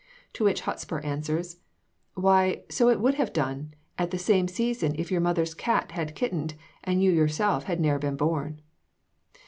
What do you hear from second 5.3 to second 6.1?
cat